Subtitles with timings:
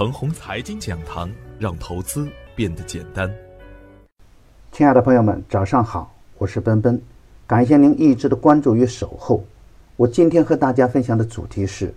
[0.00, 3.30] 程红财经讲堂，让投资变得简单。
[4.72, 6.98] 亲爱的朋友们，早上好，我是奔奔，
[7.46, 9.44] 感谢您一直的关注与守候。
[9.96, 11.92] 我今天和大家分享的主题是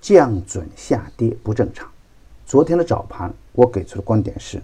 [0.00, 1.86] 降准下跌不正常。
[2.46, 4.62] 昨天的早盘，我给出的观点是，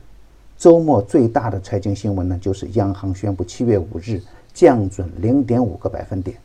[0.56, 4.18] 周末最大的财经新闻呢，就是央行宣布七月五日
[4.54, 6.38] 降准零点五个百分点，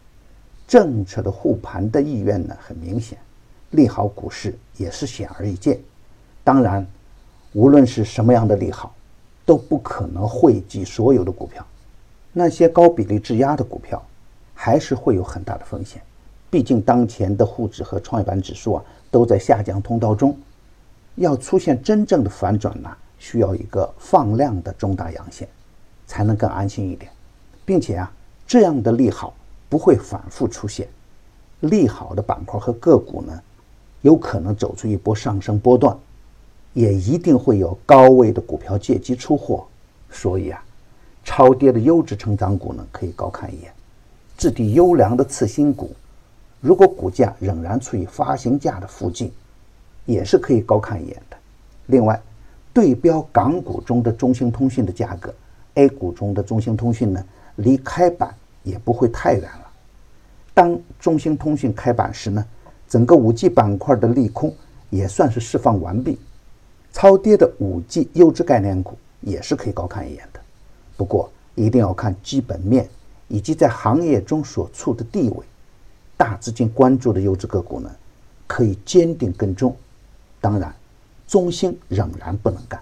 [0.67, 3.17] 政策的护盘的意愿呢很明显。
[3.69, 5.79] 利好股市也是显而易见，
[6.49, 6.83] 当然，
[7.53, 8.91] 无论是什么样的利好，
[9.45, 11.63] 都不可能惠及所有的股票。
[12.33, 14.03] 那些高比例质押的股票，
[14.55, 16.01] 还是会有很大的风险。
[16.49, 20.35] 毕竟当前的沪指和创业板指数啊，都在下降通道中，
[21.13, 25.47] 要出现真正的反转呢，需要一个放量的中大阳线，
[26.07, 27.11] 才能更安心一点。
[27.63, 28.11] 并且啊，
[28.47, 29.35] 这样的利好
[29.69, 30.87] 不会反复出现，
[31.59, 33.39] 利好的板块和个股呢？
[34.01, 35.95] 有可能走出一波上升波段，
[36.73, 39.65] 也一定会有高位的股票借机出货，
[40.09, 40.63] 所以啊，
[41.23, 43.71] 超跌的优质成长股呢可以高看一眼，
[44.37, 45.91] 质地优良的次新股，
[46.61, 49.31] 如果股价仍然处于发行价的附近，
[50.05, 51.37] 也是可以高看一眼的。
[51.87, 52.21] 另外，
[52.73, 55.33] 对标港股中的中兴通讯的价格
[55.73, 57.23] ，A 股中的中兴通讯呢，
[57.55, 59.67] 离开板也不会太远了。
[60.53, 62.45] 当中兴通讯开板时呢？
[62.87, 64.51] 整个五 G 板块的利空
[64.89, 66.17] 也算是释放完毕，
[66.91, 70.39] 超跌的五 G 优质概念股也是可以高看一眼的。
[70.97, 72.89] 不过一定要看基本面
[73.27, 75.45] 以及在行业中所处的地位。
[76.17, 77.89] 大资金关注的优质个股呢，
[78.45, 79.73] 可以坚定跟踪。
[80.41, 80.75] 当然，
[81.25, 82.81] 中兴仍然不能干。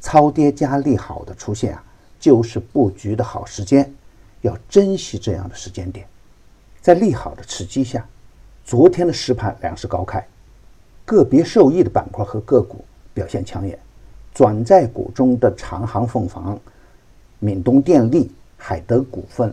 [0.00, 1.84] 超跌加利好的出现啊，
[2.18, 3.90] 就是布局的好时间，
[4.42, 6.06] 要珍惜这样的时间点，
[6.82, 8.06] 在利好的刺激下。
[8.62, 10.22] 昨天的实盘两市高开，
[11.06, 12.84] 个别受益的板块和个股
[13.14, 13.78] 表现抢眼，
[14.34, 16.58] 转债股中的长航凤凰、
[17.38, 19.52] 闽东电力、海德股份、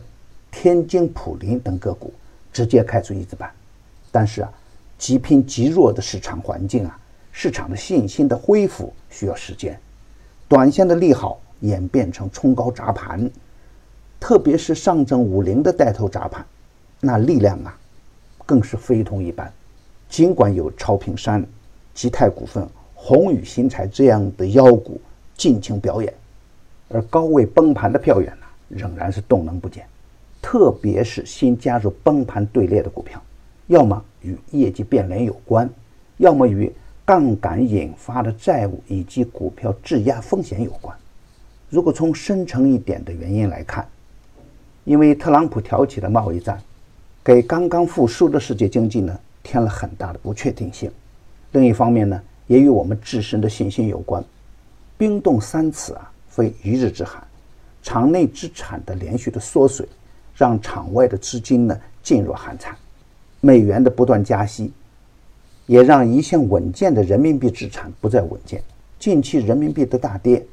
[0.51, 2.13] 天津普林等个股
[2.51, 3.51] 直接开出一字板。
[4.11, 4.51] 但是啊，
[4.97, 6.99] 极贫极弱的市场环境啊，
[7.31, 9.79] 市场的信心的恢复需要时间，
[10.47, 13.29] 短线的利好演变成冲高砸盘，
[14.19, 16.45] 特别是上证五零的带头砸盘，
[16.99, 17.77] 那力量啊！
[18.45, 19.51] 更是非同一般，
[20.09, 21.45] 尽管有超平山、
[21.93, 22.65] 吉泰股份、
[22.99, 24.99] 宏宇新材这样的妖股
[25.35, 26.11] 尽情表演，
[26.89, 29.85] 而高位崩盘的票源呢，仍然是动能不减。
[30.41, 33.21] 特别是新加入崩盘队列的股票，
[33.67, 35.69] 要么与业绩变脸有关，
[36.17, 36.71] 要么与
[37.05, 40.97] 杠杆引发的债务以及股票质押风险有关。
[41.69, 43.87] 如果从深层一点的原因来看，
[44.83, 46.59] 因为特朗普挑起的贸易战。
[47.23, 50.89] 给刚刚复苏的世界经济呢添了很大的不确定性。
[51.51, 54.23] 另一方面呢，也与我们自身的信心有关。
[54.97, 57.21] 冰冻三尺啊，非一日之寒。
[57.83, 59.87] 场内资产的连续的缩水，
[60.35, 62.75] 让场外的资金呢噤若寒蝉。
[63.39, 64.71] 美元的不断加息，
[65.67, 68.61] 也让一向稳健的人民币资产不再稳健。
[68.99, 70.45] 近期人民币的大跌，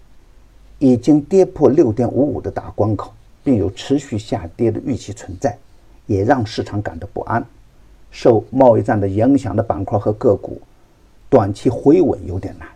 [0.79, 3.13] 已经跌破六点五五的大关口，
[3.43, 5.57] 并有持续下跌的预期存在。
[6.07, 7.43] 也让市场感到不安，
[8.11, 10.61] 受贸易战的影响的板块和个股，
[11.35, 12.69] 短期回稳有点难。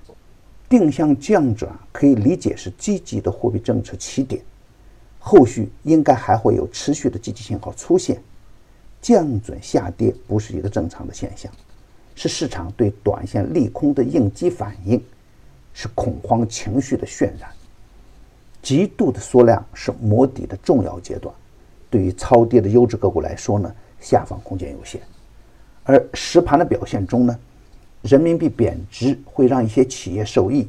[0.69, 4.43] 定向降准可以理解是积极的货币政策起点，
[5.21, 8.21] 后续应该还会有持续的积极信号出现。
[9.01, 11.51] 降准下跌不是一个正常的现象，
[12.17, 15.01] 是市场对短线利空的应激反应，
[15.73, 17.49] 是恐慌情绪的渲染。
[18.61, 21.33] 极度的缩量是磨底的重要阶段。
[21.89, 25.01] 对于超跌的优质个股来说呢，下方空间有限。
[25.85, 27.39] 而实盘的表现中呢，
[28.03, 30.69] 人民币贬值会让一些企业受益，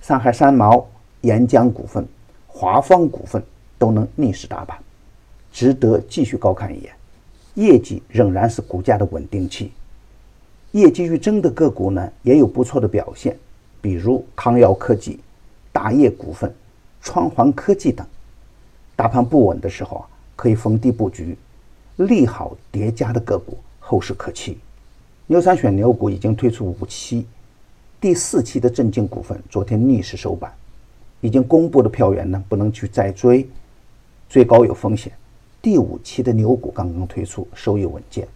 [0.00, 0.86] 上海三毛、
[1.22, 2.06] 沿江股份、
[2.46, 3.42] 华方股份
[3.78, 4.78] 都能逆势打板，
[5.52, 6.92] 值得继续高看一眼。
[7.54, 9.72] 业绩仍然是股价的稳定器，
[10.72, 13.36] 业绩预增的个股呢也有不错的表现，
[13.80, 15.18] 比如康耀科技、
[15.72, 16.54] 大业股份、
[17.00, 18.06] 川环科技等。
[18.94, 20.06] 大盘不稳的时候啊，
[20.36, 21.36] 可以逢低布局，
[21.96, 24.58] 利好叠加的个股，后市可期。
[25.30, 27.26] 牛三选牛股已经推出五期，
[28.00, 30.50] 第四期的正静股份昨天逆势收板，
[31.20, 33.46] 已经公布的票源呢，不能去再追，
[34.26, 35.12] 追高有风险。
[35.60, 38.26] 第五期的牛股刚刚推出，收益稳健，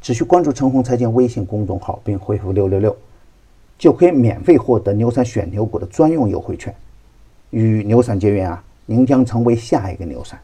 [0.00, 2.96] 只需关注陈红财经微信公众号并回复六六六，
[3.78, 6.74] 就可以免费获得牛三选牛股的专用优惠券，
[7.50, 8.64] 与牛散结缘啊！
[8.86, 10.36] 您将成为下一个牛散，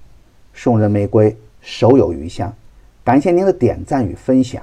[0.54, 2.54] 送人玫瑰，手有余香。
[3.02, 4.62] 感谢您的点赞与分享，